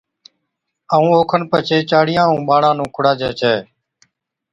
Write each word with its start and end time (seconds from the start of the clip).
ائُون 0.93 1.11
اوکن 1.19 1.41
پڇي 1.51 1.77
چاڙِيا 1.89 2.23
ائُون 2.27 2.41
ٻاڙان 2.47 2.73
نُون 2.77 2.89
کُڙاجَي 2.95 3.29
ڇَي 3.39 3.55